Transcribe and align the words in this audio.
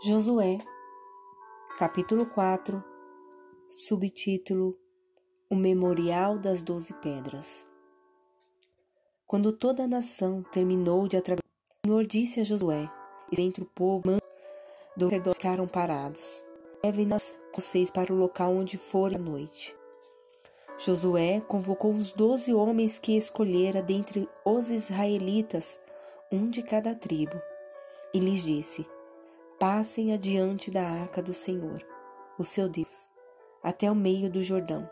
Josué, 0.00 0.58
capítulo 1.76 2.24
4, 2.24 2.84
subtítulo 3.68 4.78
O 5.50 5.56
Memorial 5.56 6.38
das 6.38 6.62
Doze 6.62 6.94
Pedras. 6.94 7.66
Quando 9.26 9.50
toda 9.50 9.82
a 9.82 9.88
nação 9.88 10.44
terminou 10.52 11.08
de 11.08 11.16
atravessar, 11.16 11.42
o 11.84 11.88
Senhor 11.88 12.06
disse 12.06 12.38
a 12.38 12.44
Josué, 12.44 12.88
e 13.36 13.40
entre 13.40 13.64
o 13.64 13.66
povo 13.66 14.04
do 14.96 15.10
ficaram 15.10 15.66
parados. 15.66 16.46
Levem-nas 16.84 17.36
vocês 17.52 17.90
para 17.90 18.12
o 18.12 18.16
local 18.16 18.52
onde 18.52 18.78
forem 18.78 19.16
à 19.16 19.20
noite. 19.20 19.76
Josué 20.78 21.40
convocou 21.40 21.90
os 21.90 22.12
doze 22.12 22.54
homens 22.54 23.00
que 23.00 23.16
escolhera 23.16 23.82
dentre 23.82 24.28
os 24.44 24.70
israelitas, 24.70 25.80
um 26.30 26.48
de 26.48 26.62
cada 26.62 26.94
tribo, 26.94 27.42
e 28.14 28.20
lhes 28.20 28.44
disse: 28.44 28.86
Passem 29.58 30.12
adiante 30.12 30.70
da 30.70 30.82
arca 30.82 31.20
do 31.20 31.34
Senhor, 31.34 31.84
o 32.38 32.44
seu 32.44 32.68
Deus, 32.68 33.10
até 33.60 33.90
o 33.90 33.94
meio 33.94 34.30
do 34.30 34.40
Jordão. 34.40 34.88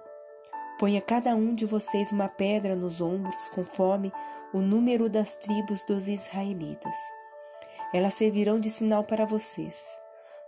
Ponha 0.77 1.01
cada 1.01 1.37
um 1.37 1.55
de 1.55 1.65
vocês 1.65 2.11
uma 2.11 2.29
pedra 2.29 2.75
nos 2.75 3.01
ombros, 3.01 3.49
conforme 3.49 4.13
o 4.53 4.59
número 4.61 5.09
das 5.09 5.37
tribos 5.37 5.85
dos 5.85 6.09
israelitas. 6.09 6.97
Elas 7.95 8.15
servirão 8.15 8.59
de 8.59 8.69
sinal 8.69 9.05
para 9.05 9.25
vocês. 9.25 10.01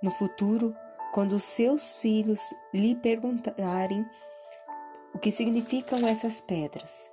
No 0.03 0.11
futuro, 0.11 0.75
quando 1.15 1.35
os 1.35 1.45
seus 1.45 1.99
filhos 1.99 2.53
lhe 2.75 2.97
perguntarem 2.97 4.05
o 5.15 5.19
que 5.21 5.31
significam 5.31 6.05
essas 6.09 6.41
pedras, 6.41 7.13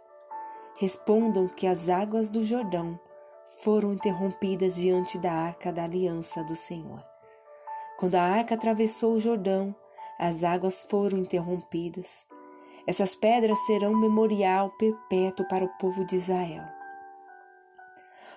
respondam 0.76 1.48
que 1.48 1.68
as 1.68 1.88
águas 1.88 2.30
do 2.30 2.42
Jordão 2.42 3.00
foram 3.58 3.94
interrompidas 3.94 4.76
diante 4.76 5.18
da 5.18 5.32
arca 5.32 5.72
da 5.72 5.84
aliança 5.84 6.44
do 6.44 6.56
Senhor. 6.56 7.04
Quando 7.98 8.16
a 8.16 8.22
arca 8.22 8.56
atravessou 8.56 9.14
o 9.14 9.20
Jordão, 9.20 9.74
as 10.20 10.44
águas 10.44 10.86
foram 10.90 11.18
interrompidas. 11.18 12.28
Essas 12.88 13.16
pedras 13.16 13.58
serão 13.66 13.96
memorial 13.96 14.72
perpétuo 14.78 15.48
para 15.48 15.66
o 15.66 15.78
povo 15.78 16.06
de 16.06 16.16
Israel. 16.16 16.64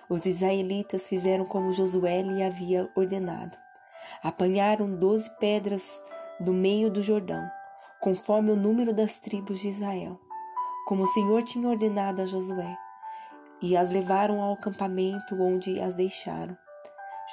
Os 0.09 0.25
israelitas 0.25 1.07
fizeram 1.07 1.45
como 1.45 1.71
Josué 1.71 2.21
lhe 2.21 2.41
havia 2.41 2.89
ordenado. 2.95 3.57
Apanharam 4.23 4.95
doze 4.95 5.29
pedras 5.39 6.01
do 6.39 6.51
meio 6.51 6.89
do 6.89 7.01
Jordão, 7.01 7.47
conforme 8.01 8.51
o 8.51 8.55
número 8.55 8.93
das 8.93 9.19
tribos 9.19 9.59
de 9.59 9.67
Israel, 9.67 10.19
como 10.87 11.03
o 11.03 11.07
Senhor 11.07 11.43
tinha 11.43 11.67
ordenado 11.67 12.21
a 12.21 12.25
Josué 12.25 12.75
e 13.61 13.75
as 13.75 13.89
levaram 13.89 14.41
ao 14.41 14.53
acampamento 14.53 15.41
onde 15.41 15.79
as 15.79 15.95
deixaram. 15.95 16.57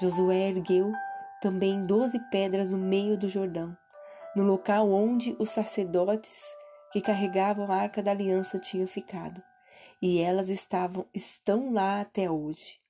Josué 0.00 0.48
ergueu 0.48 0.92
também 1.40 1.84
doze 1.86 2.18
pedras 2.30 2.70
no 2.70 2.78
meio 2.78 3.16
do 3.16 3.28
Jordão, 3.28 3.76
no 4.34 4.42
local 4.42 4.90
onde 4.90 5.36
os 5.38 5.50
sacerdotes 5.50 6.44
que 6.92 7.00
carregavam 7.00 7.70
a 7.70 7.76
arca 7.76 8.02
da 8.02 8.10
aliança 8.10 8.58
tinham 8.58 8.86
ficado, 8.86 9.42
e 10.00 10.20
elas 10.20 10.48
estavam 10.48 11.06
estão 11.14 11.72
lá 11.72 12.00
até 12.00 12.30
hoje. 12.30 12.80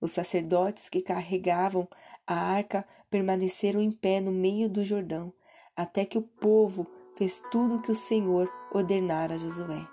Os 0.00 0.12
sacerdotes 0.12 0.88
que 0.88 1.02
carregavam 1.02 1.88
a 2.26 2.34
arca 2.34 2.86
permaneceram 3.10 3.80
em 3.80 3.90
pé 3.90 4.20
no 4.20 4.30
meio 4.30 4.68
do 4.68 4.84
Jordão, 4.84 5.32
até 5.76 6.04
que 6.04 6.18
o 6.18 6.22
povo 6.22 6.86
fez 7.16 7.42
tudo 7.50 7.76
o 7.76 7.82
que 7.82 7.90
o 7.90 7.96
Senhor 7.96 8.48
ordenara 8.72 9.34
a 9.34 9.38
Josué, 9.38 9.86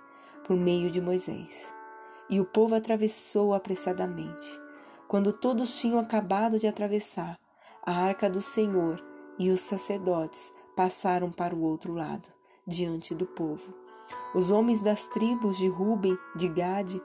por 0.45 0.55
meio 0.55 0.91
de 0.91 1.01
Moisés. 1.01 1.74
E 2.29 2.39
o 2.39 2.45
povo 2.45 2.75
atravessou 2.75 3.53
apressadamente. 3.53 4.59
Quando 5.07 5.31
todos 5.31 5.79
tinham 5.79 5.99
acabado 5.99 6.57
de 6.57 6.67
atravessar, 6.67 7.39
a 7.85 7.93
arca 7.93 8.29
do 8.29 8.41
Senhor 8.41 9.03
e 9.37 9.49
os 9.51 9.61
sacerdotes 9.61 10.53
passaram 10.75 11.31
para 11.31 11.55
o 11.55 11.61
outro 11.61 11.93
lado, 11.93 12.27
diante 12.65 13.13
do 13.13 13.25
povo. 13.25 13.73
Os 14.33 14.51
homens 14.51 14.81
das 14.81 15.07
tribos 15.07 15.57
de 15.57 15.67
Ruben, 15.67 16.17
de 16.35 16.47
Gade 16.47 17.01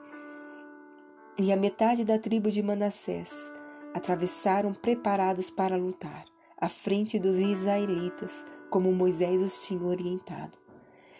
e 1.37 1.51
a 1.51 1.55
metade 1.55 2.03
da 2.03 2.19
tribo 2.19 2.49
de 2.49 2.61
Manassés 2.61 3.51
atravessaram 3.93 4.73
preparados 4.73 5.49
para 5.49 5.77
lutar, 5.77 6.25
à 6.57 6.67
frente 6.69 7.19
dos 7.19 7.37
israelitas, 7.37 8.45
como 8.69 8.91
Moisés 8.91 9.41
os 9.41 9.65
tinha 9.65 9.83
orientado. 9.85 10.57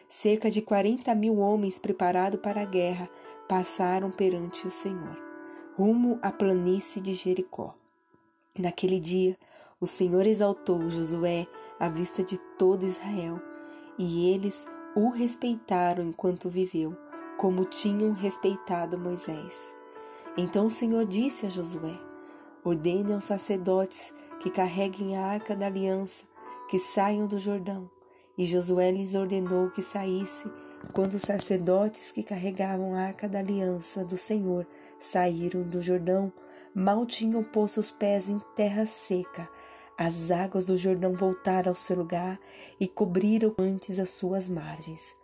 Cerca 0.10 0.50
de 0.50 0.62
quarenta 0.62 1.16
mil 1.16 1.38
homens 1.38 1.80
preparados 1.80 2.40
para 2.42 2.62
a 2.62 2.66
guerra 2.66 3.10
passaram 3.52 4.10
perante 4.10 4.66
o 4.66 4.72
Senhor, 4.72 5.18
rumo 5.78 6.18
à 6.22 6.32
planície 6.32 7.02
de 7.02 7.12
Jericó. 7.12 7.76
Naquele 8.58 8.98
dia, 8.98 9.38
o 9.78 9.86
Senhor 9.86 10.26
exaltou 10.26 10.90
Josué 10.90 11.46
à 11.78 11.90
vista 11.90 12.24
de 12.24 12.38
todo 12.58 12.86
Israel, 12.86 13.42
e 13.98 14.34
eles 14.34 14.66
o 14.96 15.10
respeitaram 15.10 16.02
enquanto 16.02 16.48
viveu, 16.48 16.96
como 17.38 17.66
tinham 17.66 18.14
respeitado 18.14 18.98
Moisés. 18.98 19.76
Então 20.38 20.68
o 20.68 20.70
Senhor 20.70 21.04
disse 21.04 21.46
a 21.46 21.50
Josué: 21.50 22.00
Ordene 22.64 23.12
aos 23.12 23.26
sacerdotes 23.26 24.16
que 24.40 24.50
carreguem 24.50 25.18
a 25.18 25.26
arca 25.26 25.58
da 25.58 25.66
aliança, 25.66 26.24
que 26.70 26.80
saiam 26.80 27.28
do 27.28 27.38
Jordão. 27.38 27.92
E 28.38 28.46
Josué 28.46 28.92
lhes 28.92 29.14
ordenou 29.14 29.70
que 29.72 29.82
saísse 29.82 30.50
quando 30.94 31.14
os 31.14 31.22
sacerdotes 31.22 32.12
que 32.12 32.24
carregavam 32.24 32.96
a 32.96 33.02
arca 33.02 33.28
da 33.28 33.40
aliança 33.40 34.04
do 34.04 34.18
Senhor 34.18 34.68
saíram 35.00 35.64
do 35.64 35.82
Jordão, 35.82 36.32
mal 36.74 37.06
tinham 37.06 37.44
posto 37.44 37.80
os 37.80 37.92
pés 37.92 38.28
em 38.28 38.40
terra 38.56 38.86
seca. 38.86 39.48
As 39.98 40.32
águas 40.32 40.66
do 40.66 40.76
Jordão 40.76 41.14
voltaram 41.14 41.70
ao 41.70 41.76
seu 41.76 41.96
lugar 41.96 42.40
e 42.80 42.88
cobriram 42.88 43.54
antes 43.58 44.00
as 44.00 44.10
suas 44.10 44.50
margens. 44.50 45.16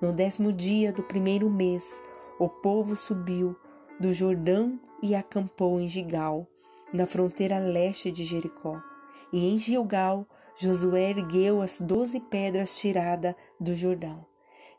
No 0.00 0.12
décimo 0.12 0.52
dia 0.52 0.92
do 0.92 1.02
primeiro 1.02 1.48
mês, 1.50 2.02
o 2.38 2.48
povo 2.48 2.96
subiu 2.96 3.56
do 4.00 4.12
Jordão 4.12 4.80
e 5.02 5.14
acampou 5.14 5.80
em 5.80 5.86
Gigal, 5.86 6.46
na 6.92 7.06
fronteira 7.06 7.58
leste 7.58 8.10
de 8.10 8.24
Jericó. 8.24 8.82
E 9.32 9.46
em 9.46 9.56
Gilgal, 9.56 10.26
Josué 10.56 11.10
ergueu 11.10 11.62
as 11.62 11.80
doze 11.80 12.18
pedras 12.20 12.76
tiradas 12.78 13.34
do 13.60 13.74
Jordão. 13.74 14.31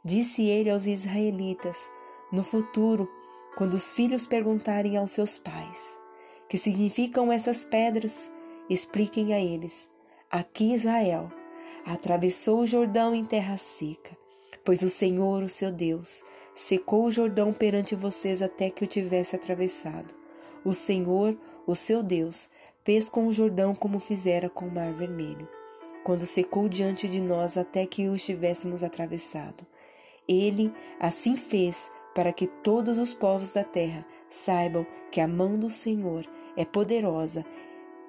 Disse 0.05 0.43
ele 0.43 0.69
aos 0.69 0.85
israelitas: 0.85 1.89
No 2.29 2.43
futuro, 2.43 3.09
quando 3.55 3.75
os 3.75 3.93
filhos 3.93 4.25
perguntarem 4.25 4.97
aos 4.97 5.11
seus 5.11 5.37
pais: 5.37 5.97
Que 6.49 6.57
significam 6.57 7.31
essas 7.31 7.63
pedras? 7.63 8.29
Expliquem 8.69 9.33
a 9.33 9.39
eles: 9.39 9.89
Aqui 10.29 10.73
Israel 10.73 11.31
atravessou 11.85 12.59
o 12.59 12.65
Jordão 12.65 13.15
em 13.15 13.23
terra 13.23 13.55
seca, 13.55 14.17
pois 14.65 14.81
o 14.81 14.89
Senhor, 14.89 15.41
o 15.41 15.47
seu 15.47 15.71
Deus, 15.71 16.21
secou 16.53 17.05
o 17.05 17.11
Jordão 17.11 17.53
perante 17.53 17.95
vocês 17.95 18.41
até 18.41 18.69
que 18.69 18.83
o 18.83 18.87
tivesse 18.87 19.37
atravessado. 19.37 20.13
O 20.65 20.73
Senhor, 20.73 21.37
o 21.65 21.75
seu 21.75 22.03
Deus, 22.03 22.49
fez 22.83 23.07
com 23.07 23.25
o 23.25 23.31
Jordão 23.31 23.73
como 23.73 24.01
fizera 24.01 24.49
com 24.49 24.65
o 24.65 24.71
Mar 24.71 24.91
Vermelho, 24.93 25.47
quando 26.03 26.25
secou 26.25 26.67
diante 26.67 27.07
de 27.07 27.21
nós 27.21 27.57
até 27.57 27.85
que 27.85 28.09
o 28.09 28.15
estivéssemos 28.15 28.83
atravessado. 28.83 29.65
Ele 30.27 30.73
assim 30.99 31.35
fez 31.35 31.91
para 32.13 32.31
que 32.31 32.47
todos 32.47 32.97
os 32.97 33.13
povos 33.13 33.51
da 33.51 33.63
terra 33.63 34.05
saibam 34.29 34.85
que 35.11 35.19
a 35.19 35.27
mão 35.27 35.57
do 35.57 35.69
Senhor 35.69 36.25
é 36.55 36.63
poderosa 36.63 37.45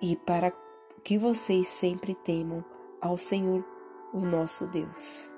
e 0.01 0.17
para 0.17 0.53
que 1.03 1.19
vocês 1.19 1.69
sempre 1.69 2.15
temam 2.15 2.65
ao 3.01 3.19
Senhor, 3.19 3.65
o 4.13 4.21
nosso 4.21 4.67
Deus. 4.67 5.31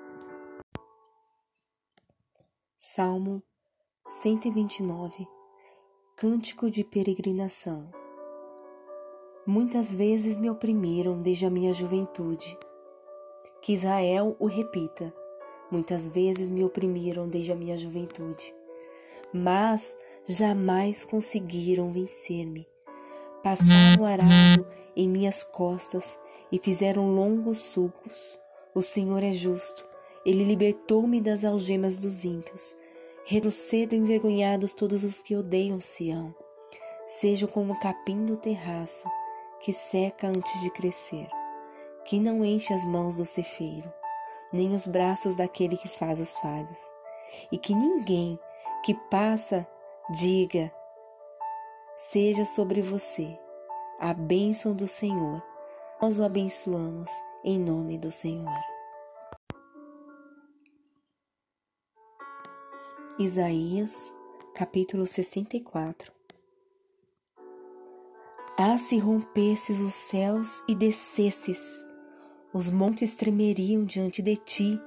Salmo 2.79 3.43
129 4.09 5.27
Cântico 6.15 6.71
de 6.71 6.83
Peregrinação 6.83 7.91
Muitas 9.45 9.95
vezes 9.95 10.37
me 10.37 10.49
oprimiram 10.49 11.21
desde 11.21 11.45
a 11.45 11.49
minha 11.49 11.71
juventude. 11.71 12.57
Que 13.61 13.73
Israel 13.73 14.35
o 14.39 14.45
repita 14.45 15.13
Muitas 15.69 16.09
vezes 16.09 16.49
me 16.49 16.63
oprimiram 16.63 17.27
desde 17.27 17.51
a 17.51 17.55
minha 17.55 17.75
juventude, 17.75 18.55
mas 19.33 19.97
jamais 20.25 21.03
conseguiram 21.03 21.91
vencer-me. 21.91 22.65
Passaram 23.43 24.05
arado 24.05 24.65
em 24.95 25.09
minhas 25.09 25.43
costas 25.43 26.17
e 26.49 26.57
fizeram 26.57 27.13
longos 27.13 27.59
sulcos. 27.59 28.39
O 28.73 28.81
Senhor 28.81 29.21
é 29.21 29.33
justo, 29.33 29.85
ele 30.25 30.45
libertou-me 30.45 31.19
das 31.19 31.43
algemas 31.43 31.97
dos 31.97 32.23
ímpios. 32.23 32.77
Retrocedam 33.25 33.99
envergonhados 33.99 34.73
todos 34.73 35.03
os 35.03 35.21
que 35.21 35.35
odeiam 35.35 35.79
Sião. 35.79 36.33
Sejam 37.05 37.49
como 37.49 37.73
o 37.73 37.79
capim 37.81 38.23
do 38.23 38.37
terraço, 38.37 39.05
que 39.59 39.73
seca 39.73 40.27
antes 40.27 40.61
de 40.61 40.69
crescer, 40.69 41.27
que 42.05 42.21
não 42.21 42.45
enche 42.45 42.73
as 42.73 42.85
mãos 42.85 43.17
do 43.17 43.25
cefeiro 43.25 43.91
nem 44.51 44.73
os 44.73 44.85
braços 44.85 45.35
daquele 45.35 45.77
que 45.77 45.87
faz 45.87 46.19
os 46.19 46.35
fardos, 46.37 46.91
e 47.51 47.57
que 47.57 47.73
ninguém 47.73 48.39
que 48.83 48.93
passa 49.09 49.67
diga: 50.11 50.71
seja 51.95 52.45
sobre 52.45 52.81
você 52.81 53.37
a 53.99 54.13
bênção 54.13 54.75
do 54.75 54.85
Senhor, 54.87 55.43
Nós 55.99 56.19
o 56.19 56.23
abençoamos 56.23 57.09
em 57.43 57.59
nome 57.59 57.97
do 57.97 58.11
Senhor. 58.11 58.53
Isaías, 63.17 64.13
capítulo 64.53 65.07
64 65.07 66.11
Ah, 68.55 68.77
se 68.77 68.99
rompesses 68.99 69.79
os 69.79 69.95
céus 69.95 70.61
e 70.67 70.75
descesses, 70.75 71.83
os 72.53 72.69
montes 72.69 73.13
tremeriam 73.13 73.83
diante 73.83 74.21
de 74.21 74.35
ti, 74.35 74.81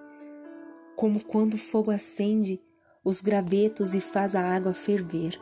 como 0.97 1.25
quando 1.25 1.55
o 1.55 1.59
fogo 1.59 1.91
acende 1.91 2.61
os 3.05 3.21
gravetos 3.21 3.95
e 3.95 4.01
faz 4.01 4.35
a 4.35 4.43
água 4.43 4.73
ferver. 4.73 5.41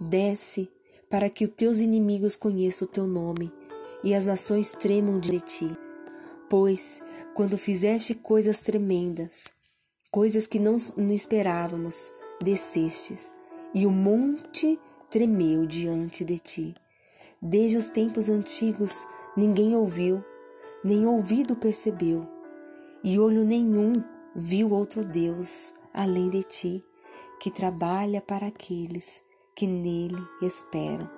Desce 0.00 0.70
para 1.08 1.28
que 1.28 1.44
os 1.44 1.50
teus 1.50 1.78
inimigos 1.78 2.36
conheçam 2.36 2.86
o 2.86 2.90
teu 2.90 3.06
nome 3.06 3.52
e 4.02 4.14
as 4.14 4.26
nações 4.26 4.72
tremam 4.72 5.20
de 5.20 5.40
ti. 5.40 5.70
Pois, 6.48 7.02
quando 7.34 7.56
fizeste 7.56 8.14
coisas 8.14 8.60
tremendas, 8.60 9.52
coisas 10.10 10.46
que 10.46 10.58
não, 10.58 10.76
não 10.96 11.12
esperávamos, 11.12 12.12
descestes, 12.42 13.32
e 13.74 13.86
o 13.86 13.90
monte 13.90 14.78
tremeu 15.10 15.66
diante 15.66 16.24
de 16.24 16.38
ti. 16.38 16.74
Desde 17.40 17.76
os 17.76 17.88
tempos 17.88 18.28
antigos 18.28 19.06
ninguém 19.36 19.74
ouviu, 19.74 20.22
nem 20.84 21.06
ouvido 21.06 21.56
percebeu, 21.56 22.26
e 23.04 23.18
olho 23.18 23.44
nenhum 23.44 24.02
viu 24.34 24.72
outro 24.72 25.04
Deus 25.04 25.74
além 25.92 26.28
de 26.28 26.42
ti, 26.42 26.84
que 27.40 27.50
trabalha 27.50 28.20
para 28.20 28.46
aqueles 28.46 29.22
que 29.54 29.66
nele 29.66 30.22
esperam. 30.40 31.10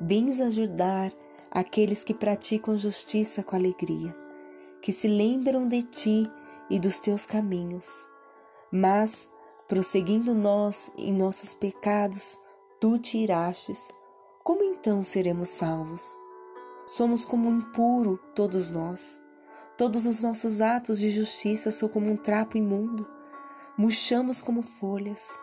Vens 0.00 0.40
ajudar 0.40 1.12
aqueles 1.50 2.04
que 2.04 2.12
praticam 2.12 2.76
justiça 2.76 3.42
com 3.42 3.56
alegria, 3.56 4.14
que 4.82 4.92
se 4.92 5.08
lembram 5.08 5.66
de 5.66 5.82
ti 5.82 6.30
e 6.68 6.78
dos 6.78 7.00
teus 7.00 7.24
caminhos. 7.24 8.08
Mas, 8.70 9.30
prosseguindo 9.66 10.34
nós 10.34 10.92
em 10.96 11.12
nossos 11.12 11.54
pecados, 11.54 12.40
tu 12.80 12.98
te 12.98 13.18
como 14.44 14.62
então 14.62 15.02
seremos 15.02 15.48
salvos? 15.48 16.18
Somos 16.88 17.24
como 17.24 17.50
impuro 17.50 18.18
todos 18.34 18.70
nós. 18.70 19.20
Todos 19.76 20.06
os 20.06 20.22
nossos 20.22 20.60
atos 20.60 20.98
de 20.98 21.10
justiça 21.10 21.70
são 21.70 21.88
como 21.88 22.10
um 22.10 22.16
trapo 22.16 22.56
imundo. 22.56 23.06
Murchamos 23.76 24.40
como 24.40 24.62
folhas, 24.62 25.38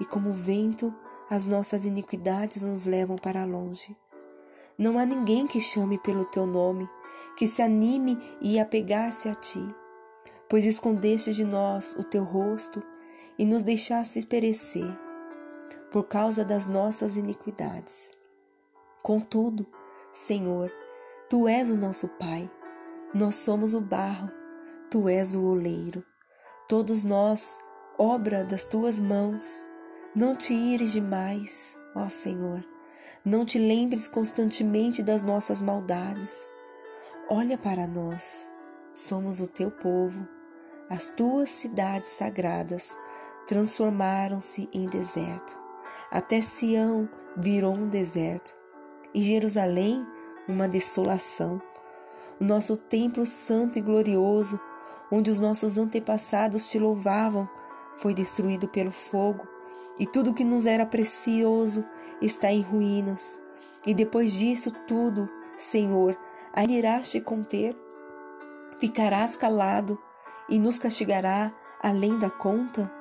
e 0.00 0.04
como 0.04 0.32
vento, 0.32 0.92
as 1.28 1.44
nossas 1.44 1.84
iniquidades 1.84 2.62
nos 2.64 2.86
levam 2.86 3.16
para 3.16 3.44
longe. 3.44 3.96
Não 4.78 4.98
há 4.98 5.04
ninguém 5.04 5.46
que 5.46 5.60
chame 5.60 5.98
pelo 5.98 6.24
teu 6.24 6.46
nome, 6.46 6.88
que 7.36 7.46
se 7.46 7.60
anime 7.60 8.18
e 8.40 8.58
apegar-se 8.58 9.28
a 9.28 9.34
ti 9.34 9.62
pois 10.48 10.64
escondeste 10.64 11.32
de 11.32 11.44
nós 11.44 11.94
o 11.98 12.04
teu 12.04 12.24
rosto 12.24 12.82
e 13.38 13.44
nos 13.44 13.62
deixaste 13.62 14.24
perecer 14.26 14.96
por 15.90 16.04
causa 16.04 16.44
das 16.44 16.66
nossas 16.66 17.16
iniquidades. 17.16 18.12
Contudo, 19.02 19.66
Senhor, 20.12 20.72
tu 21.28 21.48
és 21.48 21.70
o 21.70 21.76
nosso 21.76 22.08
Pai, 22.08 22.50
nós 23.14 23.36
somos 23.36 23.74
o 23.74 23.80
barro, 23.80 24.30
tu 24.90 25.08
és 25.08 25.34
o 25.34 25.42
oleiro, 25.42 26.04
todos 26.68 27.04
nós, 27.04 27.58
obra 27.98 28.44
das 28.44 28.66
tuas 28.66 29.00
mãos. 29.00 29.64
Não 30.14 30.34
te 30.34 30.54
ires 30.54 30.92
demais, 30.92 31.78
ó 31.94 32.08
Senhor, 32.08 32.64
não 33.24 33.44
te 33.44 33.58
lembres 33.58 34.08
constantemente 34.08 35.02
das 35.02 35.22
nossas 35.22 35.60
maldades. 35.60 36.50
Olha 37.28 37.58
para 37.58 37.86
nós, 37.86 38.50
somos 38.92 39.40
o 39.40 39.46
teu 39.46 39.70
povo 39.70 40.26
as 40.88 41.10
tuas 41.10 41.50
cidades 41.50 42.10
sagradas 42.10 42.96
transformaram-se 43.48 44.68
em 44.72 44.86
deserto. 44.86 45.58
Até 46.12 46.40
Sião 46.40 47.08
virou 47.36 47.74
um 47.74 47.88
deserto 47.88 48.56
e 49.12 49.20
Jerusalém 49.20 50.06
uma 50.48 50.68
desolação. 50.68 51.60
O 52.40 52.44
nosso 52.44 52.76
templo 52.76 53.24
santo 53.24 53.78
e 53.78 53.82
glorioso, 53.82 54.60
onde 55.10 55.30
os 55.30 55.40
nossos 55.40 55.78
antepassados 55.78 56.68
te 56.68 56.78
louvavam, 56.78 57.48
foi 57.96 58.12
destruído 58.12 58.68
pelo 58.68 58.90
fogo, 58.90 59.46
e 59.98 60.06
tudo 60.06 60.34
que 60.34 60.44
nos 60.44 60.66
era 60.66 60.84
precioso 60.84 61.84
está 62.20 62.52
em 62.52 62.60
ruínas. 62.60 63.40
E 63.86 63.94
depois 63.94 64.32
disso 64.32 64.70
tudo, 64.86 65.28
Senhor, 65.56 66.16
ainda 66.52 66.72
irás 66.72 67.10
te 67.10 67.20
conter? 67.20 67.76
Ficarás 68.78 69.36
calado 69.36 69.98
e 70.48 70.58
nos 70.58 70.78
castigará 70.78 71.52
além 71.82 72.18
da 72.18 72.28
conta? 72.28 72.92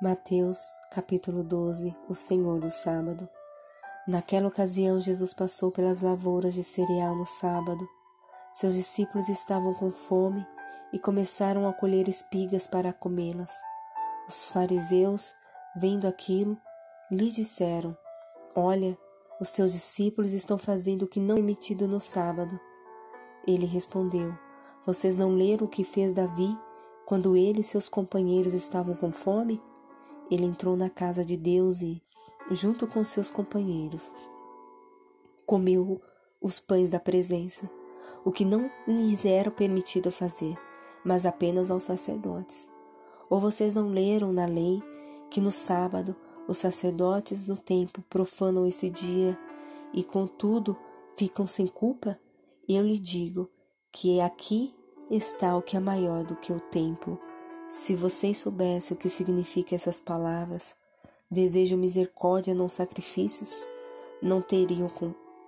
Mateus 0.00 0.80
capítulo 0.92 1.42
12 1.42 1.92
O 2.08 2.14
Senhor 2.14 2.60
do 2.60 2.70
Sábado 2.70 3.28
Naquela 4.06 4.46
ocasião, 4.46 5.00
Jesus 5.00 5.34
passou 5.34 5.72
pelas 5.72 6.00
lavouras 6.00 6.54
de 6.54 6.62
cereal 6.62 7.16
no 7.16 7.24
sábado. 7.24 7.84
Seus 8.52 8.74
discípulos 8.74 9.28
estavam 9.28 9.74
com 9.74 9.90
fome 9.90 10.46
e 10.92 11.00
começaram 11.00 11.68
a 11.68 11.72
colher 11.72 12.08
espigas 12.08 12.64
para 12.64 12.92
comê-las. 12.92 13.50
Os 14.28 14.50
fariseus, 14.50 15.34
vendo 15.74 16.06
aquilo, 16.06 16.56
lhe 17.10 17.28
disseram: 17.32 17.98
Olha, 18.54 18.96
os 19.40 19.50
teus 19.50 19.72
discípulos 19.72 20.32
estão 20.32 20.56
fazendo 20.56 21.02
o 21.02 21.08
que 21.08 21.18
não 21.18 21.34
é 21.34 21.38
permitido 21.38 21.88
no 21.88 21.98
sábado. 21.98 22.60
Ele 23.44 23.66
respondeu: 23.66 24.32
Vocês 24.86 25.16
não 25.16 25.30
leram 25.34 25.66
o 25.66 25.68
que 25.68 25.82
fez 25.82 26.14
Davi 26.14 26.56
quando 27.04 27.36
ele 27.36 27.62
e 27.62 27.64
seus 27.64 27.88
companheiros 27.88 28.54
estavam 28.54 28.94
com 28.94 29.10
fome? 29.10 29.60
Ele 30.30 30.44
entrou 30.44 30.76
na 30.76 30.90
casa 30.90 31.24
de 31.24 31.36
Deus 31.36 31.80
e, 31.80 32.02
junto 32.50 32.86
com 32.86 33.02
seus 33.02 33.30
companheiros, 33.30 34.12
comeu 35.46 36.00
os 36.40 36.60
pães 36.60 36.88
da 36.88 37.00
presença, 37.00 37.70
o 38.24 38.30
que 38.30 38.44
não 38.44 38.70
lhes 38.86 39.24
era 39.24 39.50
permitido 39.50 40.10
fazer, 40.10 40.56
mas 41.04 41.24
apenas 41.24 41.70
aos 41.70 41.84
sacerdotes. 41.84 42.70
Ou 43.30 43.40
vocês 43.40 43.74
não 43.74 43.88
leram 43.88 44.32
na 44.32 44.46
lei 44.46 44.82
que 45.30 45.40
no 45.40 45.50
sábado 45.50 46.14
os 46.46 46.58
sacerdotes 46.58 47.46
no 47.46 47.56
templo 47.56 48.02
profanam 48.08 48.66
esse 48.66 48.88
dia 48.88 49.38
e, 49.92 50.02
contudo, 50.02 50.76
ficam 51.16 51.46
sem 51.46 51.66
culpa? 51.66 52.18
Eu 52.68 52.82
lhe 52.82 52.98
digo 52.98 53.50
que 53.90 54.20
aqui 54.20 54.74
está 55.10 55.56
o 55.56 55.62
que 55.62 55.76
é 55.76 55.80
maior 55.80 56.24
do 56.24 56.36
que 56.36 56.52
o 56.52 56.60
templo. 56.60 57.18
Se 57.68 57.94
vocês 57.94 58.38
soubessem 58.38 58.96
o 58.96 58.98
que 58.98 59.08
significam 59.08 59.76
essas 59.76 60.00
palavras, 60.00 60.74
desejo 61.30 61.76
misericórdia, 61.76 62.54
não 62.54 62.68
sacrifícios, 62.68 63.68
não 64.22 64.40
teriam 64.40 64.88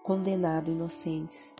condenado 0.02 0.70
inocentes. 0.70 1.54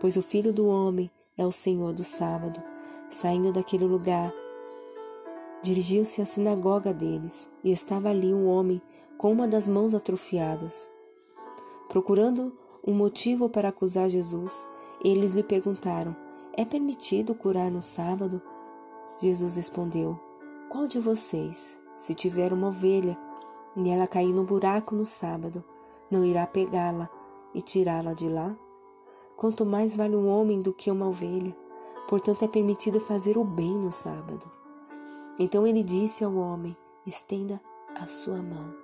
Pois 0.00 0.16
o 0.16 0.22
Filho 0.22 0.52
do 0.52 0.66
Homem 0.66 1.10
é 1.36 1.44
o 1.44 1.52
Senhor 1.52 1.92
do 1.92 2.04
sábado. 2.04 2.62
Saindo 3.10 3.52
daquele 3.52 3.84
lugar, 3.84 4.32
Dirigiu-se 5.60 6.22
à 6.22 6.26
sinagoga 6.26 6.94
deles, 6.94 7.48
e 7.64 7.72
estava 7.72 8.10
ali 8.10 8.32
um 8.32 8.46
homem 8.46 8.80
com 9.16 9.32
uma 9.32 9.48
das 9.48 9.66
mãos 9.66 9.92
atrofiadas. 9.92 10.88
Procurando 11.88 12.56
um 12.86 12.94
motivo 12.94 13.48
para 13.48 13.70
acusar 13.70 14.08
Jesus, 14.08 14.68
eles 15.02 15.32
lhe 15.32 15.42
perguntaram: 15.42 16.14
É 16.56 16.64
permitido 16.64 17.34
curar 17.34 17.70
no 17.70 17.82
sábado? 17.82 18.40
Jesus 19.18 19.56
respondeu: 19.56 20.18
Qual 20.70 20.86
de 20.86 21.00
vocês, 21.00 21.78
se 21.96 22.14
tiver 22.14 22.52
uma 22.52 22.68
ovelha 22.68 23.18
e 23.76 23.88
ela 23.88 24.06
cair 24.06 24.32
no 24.32 24.44
buraco 24.44 24.94
no 24.94 25.04
sábado, 25.04 25.64
não 26.10 26.24
irá 26.24 26.46
pegá-la 26.46 27.10
e 27.52 27.60
tirá-la 27.60 28.14
de 28.14 28.28
lá? 28.28 28.56
Quanto 29.36 29.66
mais 29.66 29.96
vale 29.96 30.16
um 30.16 30.28
homem 30.28 30.60
do 30.60 30.72
que 30.72 30.90
uma 30.90 31.08
ovelha, 31.08 31.56
portanto 32.08 32.44
é 32.44 32.48
permitido 32.48 33.00
fazer 33.00 33.36
o 33.36 33.44
bem 33.44 33.74
no 33.74 33.90
sábado. 33.90 34.50
Então 35.38 35.66
ele 35.66 35.82
disse 35.82 36.24
ao 36.24 36.34
homem: 36.34 36.76
Estenda 37.06 37.60
a 37.94 38.06
sua 38.06 38.42
mão. 38.42 38.74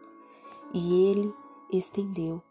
E 0.73 1.07
ele 1.07 1.33
estendeu. 1.71 2.43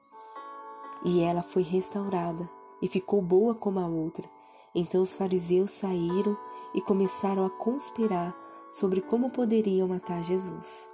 E 1.04 1.22
ela 1.22 1.42
foi 1.42 1.64
restaurada 1.64 2.50
e 2.82 2.88
ficou 2.88 3.22
boa 3.22 3.54
como 3.54 3.80
a 3.80 3.88
outra. 3.88 4.30
Então 4.74 5.02
os 5.02 5.16
fariseus 5.16 5.72
saíram 5.72 6.38
e 6.74 6.82
começaram 6.82 7.46
a 7.46 7.50
conspirar 7.50 8.36
sobre 8.70 9.02
como 9.02 9.32
poderiam 9.32 9.88
matar 9.88 10.24
Jesus. 10.24 10.90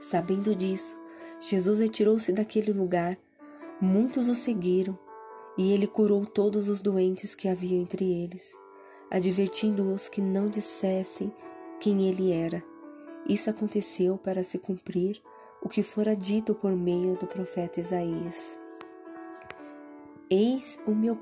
Sabendo 0.00 0.54
disso, 0.54 0.96
Jesus 1.40 1.78
retirou-se 1.78 2.32
daquele 2.32 2.72
lugar. 2.72 3.18
Muitos 3.80 4.28
o 4.28 4.34
seguiram 4.34 4.98
e 5.56 5.72
ele 5.72 5.86
curou 5.86 6.24
todos 6.24 6.68
os 6.68 6.80
doentes 6.80 7.34
que 7.34 7.48
havia 7.48 7.76
entre 7.76 8.04
eles, 8.04 8.56
advertindo-os 9.10 10.08
que 10.08 10.20
não 10.20 10.48
dissessem 10.48 11.32
quem 11.80 12.08
ele 12.08 12.32
era. 12.32 12.62
Isso 13.28 13.48
aconteceu 13.48 14.18
para 14.18 14.44
se 14.44 14.58
cumprir 14.58 15.22
o 15.62 15.68
que 15.68 15.82
fora 15.82 16.14
dito 16.14 16.54
por 16.54 16.72
meio 16.72 17.16
do 17.16 17.26
profeta 17.26 17.80
Isaías. 17.80 18.58
Eis 20.30 20.80
o 20.86 20.94
meu 20.94 21.18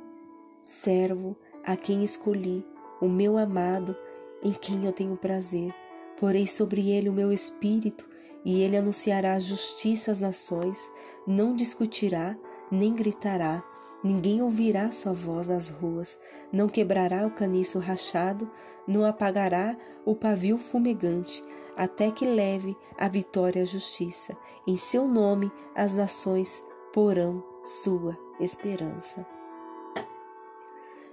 servo 0.64 1.36
a 1.64 1.76
quem 1.76 2.02
escolhi, 2.02 2.64
o 3.02 3.08
meu 3.08 3.36
amado, 3.36 3.96
em 4.44 4.52
quem 4.52 4.84
eu 4.84 4.92
tenho 4.92 5.16
prazer. 5.16 5.74
Porei 6.20 6.46
sobre 6.46 6.88
ele 6.88 7.08
o 7.08 7.12
meu 7.12 7.32
espírito, 7.32 8.08
e 8.44 8.62
ele 8.62 8.76
anunciará 8.76 9.40
justiça 9.40 10.12
às 10.12 10.20
nações, 10.20 10.78
não 11.26 11.56
discutirá, 11.56 12.38
nem 12.70 12.94
gritará, 12.94 13.64
ninguém 14.04 14.40
ouvirá 14.40 14.92
sua 14.92 15.12
voz 15.12 15.48
nas 15.48 15.68
ruas, 15.68 16.16
não 16.52 16.68
quebrará 16.68 17.26
o 17.26 17.30
caniço 17.30 17.80
rachado, 17.80 18.48
não 18.86 19.04
apagará 19.04 19.76
o 20.04 20.14
pavio 20.14 20.56
fumegante, 20.56 21.42
até 21.76 22.08
que 22.10 22.24
leve 22.24 22.76
a 22.96 23.08
vitória 23.08 23.62
à 23.62 23.64
justiça. 23.64 24.36
Em 24.64 24.76
seu 24.76 25.08
nome 25.08 25.50
as 25.74 25.92
nações 25.92 26.64
porão 26.92 27.42
sua 27.64 28.16
esperança. 28.38 29.26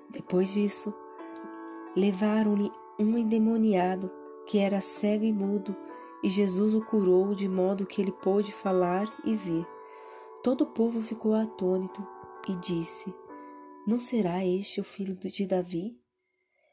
Depois 0.10 0.54
disso, 0.54 0.94
levaram-lhe 1.96 2.72
um 3.00 3.18
endemoniado 3.18 4.12
que 4.48 4.58
era 4.58 4.82
cego 4.82 5.24
e 5.24 5.32
mudo, 5.32 5.76
e 6.24 6.30
Jesus 6.30 6.74
o 6.74 6.84
curou 6.84 7.34
de 7.34 7.48
modo 7.48 7.86
que 7.86 8.02
ele 8.02 8.12
pôde 8.12 8.52
falar 8.52 9.08
e 9.24 9.36
ver. 9.36 9.66
Todo 10.44 10.62
o 10.62 10.68
povo 10.68 11.02
ficou 11.02 11.34
atônito 11.34 12.06
e 12.48 12.56
disse: 12.56 13.14
Não 13.88 14.00
será 14.00 14.46
este 14.46 14.82
o 14.82 14.84
filho 14.84 15.16
de 15.16 15.46
Davi? 15.46 16.00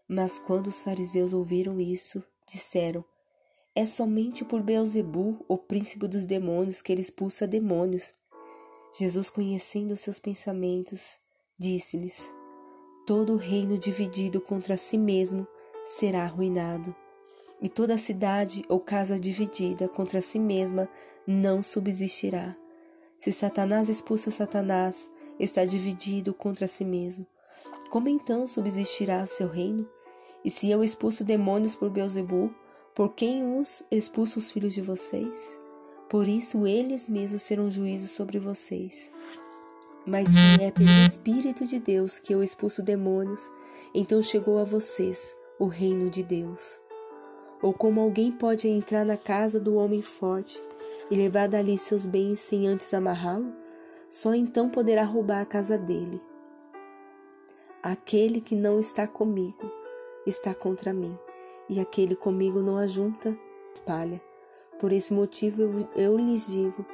Mas 0.09 0.39
quando 0.39 0.69
os 0.69 0.83
fariseus 0.83 1.33
ouviram 1.33 1.81
isso, 1.81 2.23
disseram: 2.49 3.05
É 3.75 3.85
somente 3.85 4.45
por 4.45 4.63
Beelzebu, 4.63 5.45
o 5.49 5.59
príncipe 5.59 6.07
dos 6.09 6.25
demônios, 6.25 6.81
que 6.81 6.93
ele 6.93 7.01
expulsa 7.01 7.47
demônios. 7.47 8.15
Jesus, 8.99 9.29
conhecendo 9.29 9.95
seus 9.97 10.19
pensamentos, 10.19 11.19
disse-lhes: 11.59 12.36
Todo 13.07 13.37
reino 13.37 13.79
dividido 13.79 14.41
contra 14.41 14.77
si 14.77 14.99
mesmo 14.99 15.47
será 15.85 16.25
arruinado, 16.25 16.93
e 17.63 17.69
toda 17.69 17.97
cidade 17.97 18.65
ou 18.69 18.81
casa 18.81 19.17
dividida 19.17 19.89
contra 19.89 20.21
si 20.21 20.41
mesma 20.41 20.89
não 21.25 21.63
subsistirá. 21.63 22.57
Se 23.17 23.31
Satanás 23.31 23.89
expulsa 23.89 24.33
Satanás, 24.33 25.09
está 25.39 25.65
dividido 25.65 26.35
contra 26.35 26.67
si 26.67 26.85
mesmo. 26.85 27.25
Como 27.91 28.09
então 28.09 28.45
subsistirá 28.45 29.23
o 29.23 29.27
seu 29.29 29.47
reino? 29.47 29.89
E 30.45 30.51
se 30.51 30.69
eu 30.69 30.83
expulso 30.83 31.23
demônios 31.23 31.77
por 31.77 31.91
Beuzebu, 31.91 32.53
por 32.93 33.15
quem 33.15 33.57
os 33.57 33.85
expulso 33.89 34.41
os 34.41 34.51
filhos 34.51 34.75
de 34.75 34.83
vocês? 34.83 35.57
Por 36.09 36.27
isso 36.27 36.67
eles 36.67 37.07
mesmos 37.07 37.43
serão 37.43 37.71
juízos 37.71 38.11
sobre 38.11 38.41
vocês. 38.41 39.13
Mas 40.07 40.29
se 40.29 40.63
é 40.63 40.71
pelo 40.71 40.89
Espírito 40.89 41.67
de 41.67 41.81
Deus 41.81 42.21
que 42.21 42.33
eu 42.33 42.41
expulso 42.41 42.81
demônios, 42.81 43.53
então 43.93 44.23
chegou 44.23 44.59
a 44.59 44.65
vocês 44.65 45.37
o 45.59 45.67
reino 45.67 46.09
de 46.09 46.23
Deus. 46.23 46.81
Ou 47.61 47.73
como 47.73 48.01
alguém 48.01 48.31
pode 48.31 48.69
entrar 48.69 49.05
na 49.05 49.17
casa 49.17 49.59
do 49.59 49.75
homem 49.75 50.03
forte 50.03 50.63
e 51.11 51.17
levar 51.17 51.49
dali 51.49 51.77
seus 51.77 52.07
bens 52.07 52.39
sem 52.39 52.69
antes 52.69 52.95
amarrá-lo? 52.95 53.53
Só 54.09 54.33
então 54.33 54.71
poderá 54.71 55.03
roubar 55.03 55.41
a 55.41 55.47
casa 55.47 55.77
dele. 55.77 56.23
Aquele 57.83 58.41
que 58.41 58.55
não 58.55 58.79
está 58.79 59.09
comigo 59.09 59.71
está 60.25 60.55
contra 60.55 60.93
mim, 60.93 61.19
e 61.69 61.81
aquele 61.81 62.15
comigo 62.15 62.61
não 62.61 62.77
ajunta, 62.77 63.37
espalha. 63.75 64.21
Por 64.79 64.93
esse 64.93 65.13
motivo 65.13 65.63
eu, 65.63 65.89
eu 65.97 66.17
lhes 66.17 66.47
digo: 66.47 66.87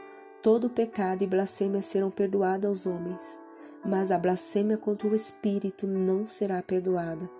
Todo 0.42 0.68
pecado 0.68 1.22
e 1.22 1.26
blasfêmia 1.28 1.82
serão 1.82 2.10
perdoados 2.10 2.66
aos 2.66 2.84
homens, 2.84 3.38
mas 3.84 4.10
a 4.10 4.18
blasfêmia 4.18 4.76
contra 4.76 5.06
o 5.06 5.14
Espírito 5.14 5.86
não 5.86 6.26
será 6.26 6.60
perdoada. 6.60 7.30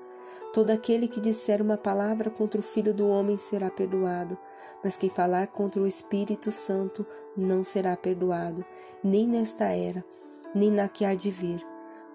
Todo 0.53 0.71
aquele 0.71 1.09
que 1.09 1.19
disser 1.19 1.61
uma 1.61 1.77
palavra 1.77 2.31
contra 2.31 2.61
o 2.61 2.63
Filho 2.63 2.95
do 2.95 3.09
Homem 3.09 3.37
será 3.39 3.69
perdoado, 3.73 4.39
mas 4.85 4.97
quem 4.97 5.11
falar 5.11 5.49
contra 5.49 5.83
o 5.83 5.87
Espírito 5.87 6.53
Santo 6.53 7.05
não 7.37 7.65
será 7.65 7.97
perdoado, 7.97 8.65
nem 9.03 9.27
nesta 9.27 9.65
era, 9.65 10.05
nem 10.55 10.71
na 10.71 10.87
que 10.87 11.05
há 11.05 11.13
de 11.13 11.29
vir. 11.29 11.61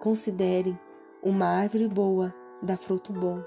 Considerem 0.00 0.78
uma 1.22 1.48
árvore 1.48 1.86
boa 1.86 2.34
dá 2.62 2.78
fruto 2.78 3.12
bom, 3.12 3.42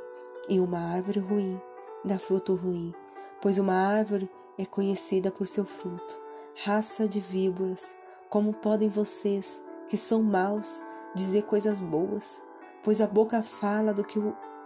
e 0.48 0.60
uma 0.60 0.78
árvore 0.78 1.20
ruim 1.20 1.60
dá 2.06 2.20
fruto 2.20 2.54
ruim, 2.54 2.94
pois 3.42 3.58
uma 3.58 3.74
árvore 3.74 4.30
é 4.60 4.66
conhecida 4.66 5.32
por 5.32 5.48
seu 5.48 5.66
fruto 5.66 6.21
raça 6.56 7.08
de 7.08 7.20
víboras, 7.20 7.96
como 8.30 8.54
podem 8.54 8.90
vocês, 8.90 9.62
que 9.88 9.98
são 9.98 10.22
maus, 10.22 10.84
dizer 11.16 11.44
coisas 11.44 11.82
boas? 11.82 12.42
Pois 12.84 13.02
a 13.02 13.08
boca 13.08 13.42
fala 13.42 13.94
do 13.94 14.04
que 14.04 14.20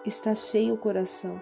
está 0.05 0.35
cheio 0.35 0.73
o 0.73 0.77
coração. 0.77 1.41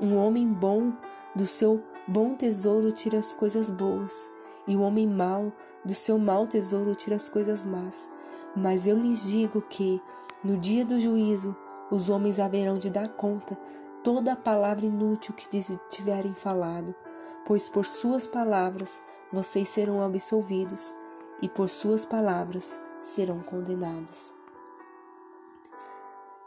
Um 0.00 0.16
homem 0.16 0.46
bom 0.46 0.92
do 1.34 1.46
seu 1.46 1.82
bom 2.06 2.34
tesouro 2.34 2.92
tira 2.92 3.18
as 3.18 3.32
coisas 3.32 3.68
boas, 3.70 4.28
e 4.66 4.76
o 4.76 4.80
homem 4.80 5.06
mau 5.06 5.52
do 5.84 5.94
seu 5.94 6.18
mau 6.18 6.46
tesouro 6.46 6.94
tira 6.94 7.16
as 7.16 7.28
coisas 7.28 7.64
más. 7.64 8.10
Mas 8.56 8.86
eu 8.86 8.96
lhes 8.96 9.22
digo 9.22 9.62
que, 9.62 10.02
no 10.42 10.56
dia 10.56 10.84
do 10.84 10.98
juízo, 10.98 11.56
os 11.90 12.10
homens 12.10 12.40
haverão 12.40 12.78
de 12.78 12.90
dar 12.90 13.08
conta 13.08 13.56
toda 14.02 14.32
a 14.32 14.36
palavra 14.36 14.86
inútil 14.86 15.34
que 15.34 15.48
tiverem 15.90 16.34
falado, 16.34 16.94
pois 17.44 17.68
por 17.68 17.84
suas 17.86 18.26
palavras 18.26 19.02
vocês 19.32 19.68
serão 19.68 20.00
absolvidos 20.00 20.96
e 21.42 21.48
por 21.48 21.68
suas 21.68 22.04
palavras 22.04 22.80
serão 23.02 23.40
condenados. 23.40 24.32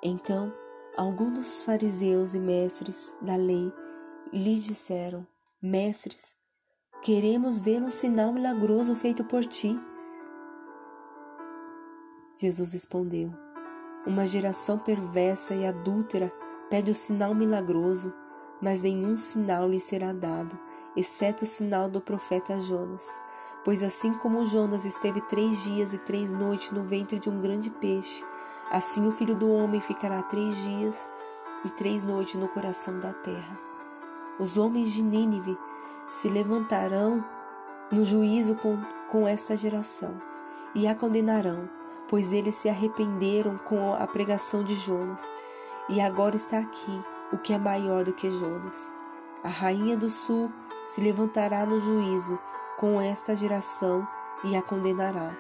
Então, 0.04 0.52
alguns 0.98 1.34
dos 1.34 1.64
fariseus 1.64 2.34
e 2.34 2.40
mestres 2.40 3.16
da 3.22 3.36
lei 3.36 3.72
lhe 4.34 4.56
disseram: 4.56 5.26
Mestres, 5.62 6.36
queremos 7.04 7.60
ver 7.60 7.82
um 7.82 7.90
sinal 7.90 8.34
milagroso 8.34 8.96
feito 8.96 9.24
por 9.24 9.46
ti. 9.46 9.80
Jesus 12.36 12.74
respondeu: 12.74 13.32
Uma 14.08 14.26
geração 14.26 14.80
perversa 14.80 15.54
e 15.54 15.68
adúltera 15.68 16.32
pede 16.68 16.90
o 16.90 16.96
sinal 16.96 17.36
milagroso, 17.36 18.12
mas 18.60 18.82
nenhum 18.82 19.16
sinal 19.18 19.70
lhe 19.70 19.80
será 19.80 20.12
dado 20.12 20.71
exceto 20.96 21.44
o 21.44 21.48
sinal 21.48 21.90
do 21.90 22.02
profeta 22.02 22.60
Jonas. 22.60 23.08
Pois 23.64 23.84
assim 23.84 24.14
como 24.14 24.46
Jonas 24.46 24.86
esteve 24.86 25.22
três 25.22 25.64
dias 25.64 25.94
e 25.94 25.98
três 25.98 26.32
noites 26.32 26.72
no 26.72 26.84
ventre 26.84 27.20
de 27.20 27.30
um 27.30 27.40
grande 27.40 27.70
peixe, 27.70 28.26
assim 28.72 29.08
o 29.08 29.12
filho 29.12 29.36
do 29.36 29.52
homem 29.52 29.80
ficará 29.80 30.22
três 30.24 30.56
dias 30.58 31.08
e 31.64 31.70
três 31.70 32.04
noites 32.04 32.36
no 32.36 32.48
coração 32.48 33.00
da 33.00 33.14
terra. 33.14 33.60
Os 34.40 34.58
homens 34.58 34.92
de 34.92 35.04
Nínive 35.04 35.58
se 36.10 36.28
levantarão 36.28 37.24
no 37.92 38.04
juízo 38.04 38.56
com, 38.56 38.82
com 39.10 39.28
esta 39.28 39.56
geração 39.56 40.20
e 40.74 40.88
a 40.88 40.96
condenarão, 40.96 41.70
pois 42.08 42.32
eles 42.32 42.56
se 42.56 42.70
arrependeram 42.70 43.58
com 43.58 43.94
a 43.94 44.08
pregação 44.08 44.64
de 44.64 44.76
Jonas, 44.76 45.30
e 45.90 46.00
agora 46.00 46.36
está 46.36 46.60
aqui 46.60 47.02
o 47.32 47.38
que 47.38 47.54
é 47.54 47.58
maior 47.58 48.04
do 48.04 48.14
que 48.14 48.30
Jonas. 48.32 48.92
A 49.44 49.50
rainha 49.50 49.98
do 49.98 50.10
sul 50.10 50.52
se 50.92 51.00
levantará 51.00 51.66
no 51.66 51.80
juízo 51.80 52.38
com 52.78 53.00
esta 53.00 53.34
geração 53.34 54.06
e 54.44 54.58
a 54.58 54.62
condenará, 54.62 55.34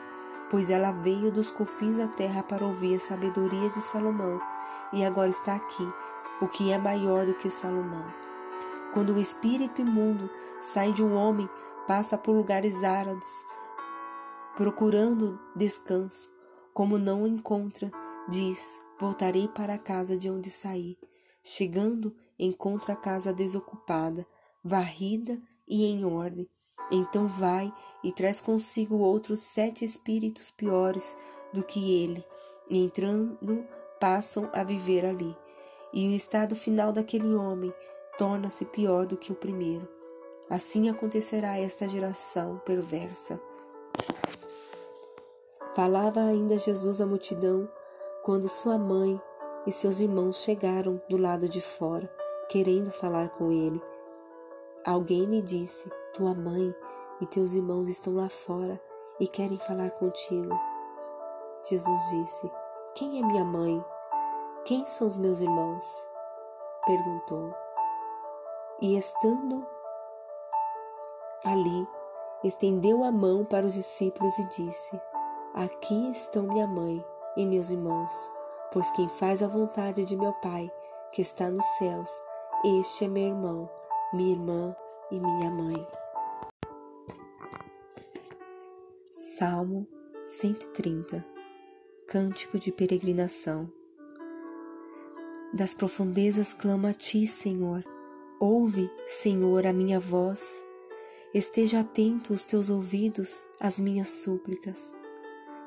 pois 0.50 0.70
ela 0.70 0.94
veio 0.94 1.30
dos 1.30 1.52
confins 1.52 1.98
da 1.98 2.08
terra 2.08 2.42
para 2.42 2.66
ouvir 2.66 2.96
a 2.96 3.00
sabedoria 3.02 3.70
de 3.70 3.82
Salomão, 3.82 4.40
e 4.94 5.04
agora 5.04 5.30
está 5.30 5.56
aqui, 5.56 5.86
o 6.42 6.48
que 6.48 6.72
é 6.72 6.78
maior 6.78 7.26
do 7.26 7.34
que 7.34 7.50
Salomão. 7.50 8.06
Quando 8.94 9.14
o 9.14 9.20
espírito 9.20 9.82
imundo 9.82 10.30
sai 10.62 10.94
de 10.94 11.04
um 11.04 11.16
homem, 11.16 11.50
passa 11.86 12.18
por 12.18 12.34
lugares 12.34 12.82
áridos, 12.82 13.46
procurando 14.56 15.38
descanso. 15.54 16.32
Como 16.74 16.98
não 16.98 17.24
o 17.24 17.28
encontra, 17.28 17.92
diz: 18.30 18.82
Voltarei 18.98 19.50
para 19.50 19.74
a 19.74 19.78
casa 19.78 20.18
de 20.18 20.30
onde 20.30 20.50
saí. 20.50 20.98
Chegando, 21.44 22.16
encontra 22.40 22.94
a 22.94 22.96
casa 22.96 23.34
desocupada, 23.34 24.26
varrida 24.64 25.40
e 25.68 25.86
em 25.86 26.06
ordem. 26.06 26.48
Então 26.92 27.28
vai 27.28 27.72
e 28.04 28.12
traz 28.12 28.42
consigo 28.42 28.98
outros 28.98 29.40
sete 29.40 29.86
espíritos 29.86 30.52
piores 30.52 31.18
do 31.54 31.64
que 31.64 32.04
ele, 32.04 32.26
e 32.70 32.84
entrando 32.84 33.66
passam 34.00 34.50
a 34.54 34.64
viver 34.64 35.06
ali. 35.06 35.36
E 35.94 36.08
o 36.08 36.12
estado 36.12 36.56
final 36.56 36.92
daquele 36.92 37.34
homem 37.36 37.74
torna-se 38.18 38.66
pior 38.66 39.06
do 39.06 39.18
que 39.18 39.32
o 39.32 39.36
primeiro. 39.36 39.88
Assim 40.50 40.90
acontecerá 40.90 41.58
esta 41.58 41.88
geração 41.88 42.62
perversa. 42.66 43.40
Falava 45.76 46.22
ainda 46.22 46.58
Jesus 46.58 47.00
à 47.00 47.06
multidão 47.06 47.70
quando 48.24 48.50
sua 48.50 48.78
mãe 48.78 49.20
e 49.66 49.72
seus 49.72 50.00
irmãos 50.00 50.44
chegaram 50.44 51.02
do 51.10 51.18
lado 51.18 51.48
de 51.48 51.62
fora, 51.62 52.12
querendo 52.50 52.92
falar 52.92 53.30
com 53.30 53.52
ele. 53.52 53.82
Alguém 54.86 55.26
lhe 55.26 55.42
disse: 55.42 55.92
Tua 56.14 56.34
mãe 56.34 56.74
e 57.20 57.26
teus 57.28 57.54
irmãos 57.54 57.88
estão 57.88 58.16
lá 58.16 58.30
fora 58.30 58.82
e 59.20 59.28
querem 59.28 59.60
falar 59.60 59.92
contigo. 59.92 60.60
Jesus 61.64 62.00
disse: 62.10 62.52
Quem 62.96 63.20
é 63.20 63.26
minha 63.26 63.46
mãe? 63.46 63.84
Quem 64.66 64.86
são 64.88 65.08
os 65.08 65.18
meus 65.18 65.40
irmãos? 65.40 65.84
Perguntou. 66.86 67.54
E 68.82 68.98
estando 68.98 69.64
ali, 71.46 71.88
estendeu 72.44 73.04
a 73.04 73.12
mão 73.12 73.46
para 73.46 73.68
os 73.68 73.76
discípulos 73.76 74.36
e 74.40 74.46
disse: 74.46 75.00
Aqui 75.54 76.10
estão 76.10 76.44
minha 76.44 76.66
mãe 76.66 77.06
e 77.38 77.46
meus 77.46 77.70
irmãos, 77.70 78.12
pois 78.72 78.90
quem 78.92 79.08
faz 79.08 79.44
a 79.44 79.48
vontade 79.48 80.04
de 80.06 80.18
meu 80.18 80.34
Pai, 80.42 80.72
que 81.12 81.22
está 81.22 81.52
nos 81.52 81.66
céus, 81.78 82.10
este 82.66 83.06
é 83.06 83.08
meu 83.08 83.28
irmão, 83.28 83.70
minha 84.14 84.34
irmã 84.34 84.76
e 85.10 85.20
minha 85.20 85.50
mãe. 85.50 85.88
Salmo 89.12 89.88
130 90.26 91.26
Cântico 92.08 92.60
de 92.60 92.72
peregrinação 92.74 93.72
Das 95.54 95.74
profundezas 95.74 96.54
clamo 96.54 96.88
a 96.88 96.94
ti, 96.94 97.26
Senhor. 97.26 97.84
Ouve, 98.40 98.92
Senhor, 99.06 99.66
a 99.66 99.72
minha 99.72 100.00
voz. 100.00 100.64
Esteja 101.34 101.80
atento 101.80 102.34
os 102.34 102.44
teus 102.44 102.70
ouvidos 102.70 103.48
às 103.60 103.80
minhas 103.80 104.10
súplicas. 104.10 104.94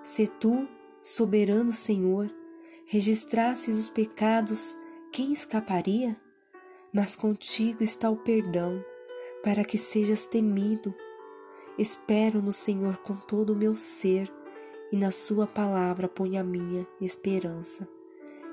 Se 0.03 0.27
tu, 0.27 0.69
soberano 1.03 1.73
Senhor, 1.73 2.31
registrasses 2.85 3.75
os 3.75 3.89
pecados, 3.89 4.77
quem 5.11 5.33
escaparia? 5.33 6.21
Mas 6.95 7.17
contigo 7.17 7.83
está 7.83 8.09
o 8.09 8.17
perdão, 8.17 8.85
para 9.43 9.65
que 9.65 9.77
sejas 9.77 10.27
temido. 10.27 10.95
Espero 11.77 12.41
no 12.41 12.53
Senhor 12.53 12.99
com 12.99 13.17
todo 13.17 13.53
o 13.53 13.57
meu 13.57 13.75
ser, 13.75 14.33
e 14.93 14.97
na 14.97 15.11
Sua 15.11 15.45
palavra 15.45 16.09
ponho 16.09 16.41
a 16.41 16.45
minha 16.45 16.87
esperança. 17.01 17.89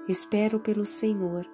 Espero 0.08 0.60
pelo 0.60 0.88
Senhor, 0.88 1.48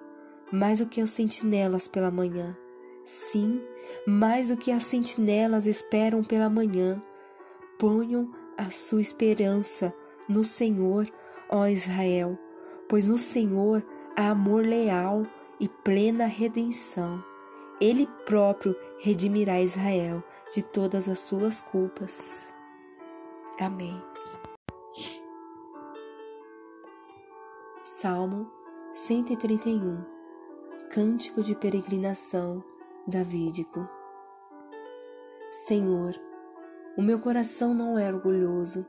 mais 0.50 0.78
do 0.78 0.86
que 0.86 1.02
as 1.02 1.10
sentinelas 1.10 1.86
pela 1.86 2.10
manhã. 2.10 2.56
Sim, 3.04 3.60
mais 4.06 4.48
do 4.48 4.56
que 4.56 4.72
as 4.72 4.84
sentinelas 4.84 5.66
esperam 5.66 6.24
pela 6.24 6.48
manhã. 6.48 7.02
Ponham 7.78 8.32
a 8.56 8.70
sua 8.70 9.02
esperança 9.02 9.94
no 10.26 10.42
Senhor, 10.42 11.06
ó 11.50 11.66
Israel, 11.66 12.38
pois 12.88 13.06
no 13.06 13.18
Senhor 13.18 13.84
há 14.16 14.30
amor 14.30 14.64
leal 14.64 15.26
e 15.60 15.68
plena 15.68 16.26
redenção. 16.26 17.22
Ele 17.80 18.06
próprio 18.26 18.74
redimirá 18.98 19.60
Israel 19.60 20.22
de 20.52 20.62
todas 20.62 21.08
as 21.08 21.20
suas 21.20 21.60
culpas. 21.60 22.52
Amém. 23.60 24.00
Salmo 27.84 28.50
131 28.92 30.04
Cântico 30.90 31.42
de 31.42 31.54
peregrinação 31.54 32.62
davídico. 33.06 33.88
Senhor, 35.50 36.14
o 36.96 37.02
meu 37.02 37.20
coração 37.20 37.74
não 37.74 37.98
é 37.98 38.12
orgulhoso 38.12 38.86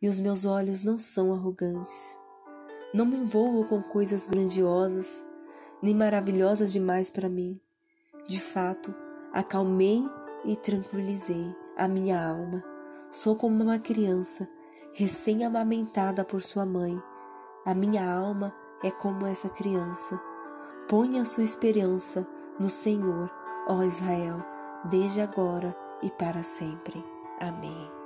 e 0.00 0.08
os 0.08 0.18
meus 0.18 0.44
olhos 0.44 0.84
não 0.84 0.98
são 0.98 1.32
arrogantes. 1.32 2.18
Não 2.92 3.06
me 3.06 3.16
envolvo 3.16 3.64
com 3.64 3.82
coisas 3.82 4.26
grandiosas 4.26 5.24
nem 5.82 5.94
maravilhosas 5.94 6.72
demais 6.72 7.10
para 7.10 7.28
mim. 7.28 7.60
De 8.28 8.40
fato, 8.40 8.94
acalmei 9.32 10.04
e 10.44 10.56
tranquilizei 10.56 11.54
a 11.76 11.88
minha 11.88 12.24
alma. 12.24 12.62
Sou 13.10 13.36
como 13.36 13.62
uma 13.62 13.78
criança 13.78 14.48
recém-amamentada 14.94 16.24
por 16.24 16.42
sua 16.42 16.64
mãe. 16.64 17.00
A 17.66 17.74
minha 17.74 18.08
alma 18.10 18.54
é 18.82 18.90
como 18.90 19.26
essa 19.26 19.48
criança. 19.48 20.20
Ponha 20.88 21.24
sua 21.24 21.44
esperança 21.44 22.26
no 22.58 22.68
Senhor, 22.68 23.30
ó 23.68 23.82
Israel, 23.82 24.44
desde 24.84 25.20
agora 25.20 25.74
e 26.02 26.10
para 26.10 26.42
sempre. 26.42 27.04
Amém. 27.40 28.01